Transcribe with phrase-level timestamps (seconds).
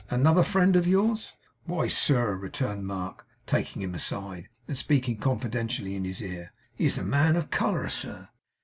[0.09, 1.33] Another friend of yours?'
[1.65, 7.03] 'Why sir,' returned Mark, taking him aside, and speaking confidentially in his ear, 'he's a
[7.03, 8.29] man of colour, sir!